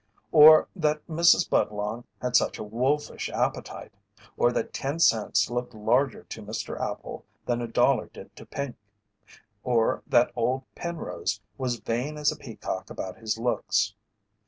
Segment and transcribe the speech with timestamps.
[0.31, 1.47] Or that Mrs.
[1.47, 3.93] Budlong had such a wolfish appetite,
[4.35, 6.75] or that ten cents looked larger to Mr.
[6.81, 8.75] Appel than a dollar did to Pink,
[9.63, 13.93] or that Old Penrose was vain as a peacock about his looks.